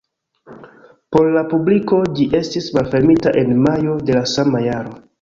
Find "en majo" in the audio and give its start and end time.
3.45-4.03